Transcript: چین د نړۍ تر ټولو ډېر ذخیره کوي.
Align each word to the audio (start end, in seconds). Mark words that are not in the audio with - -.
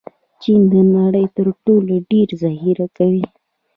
چین 0.41 0.61
د 0.73 0.73
نړۍ 0.97 1.25
تر 1.37 1.47
ټولو 1.65 1.93
ډېر 2.11 2.27
ذخیره 2.43 2.87
کوي. 2.97 3.25